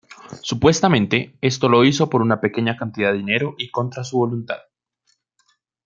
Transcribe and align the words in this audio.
Supuestamente, 0.41 1.37
esto 1.41 1.69
lo 1.69 1.85
hizo 1.85 2.09
por 2.09 2.23
una 2.23 2.41
pequeña 2.41 2.75
cantidad 2.75 3.11
de 3.11 3.19
dinero 3.19 3.53
y 3.59 3.69
contra 3.69 4.03
su 4.03 4.17
voluntad. 4.17 4.57